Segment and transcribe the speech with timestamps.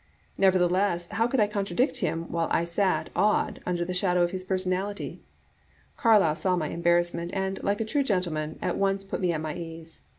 [0.35, 4.43] Nevertheless, how could I contradict him while I sat, awed, under the shadow of his
[4.43, 5.21] personality?
[5.95, 9.53] Carlyle saw my embarrassment, and, like a true gentleman, at once put me at my
[9.53, 10.01] ease.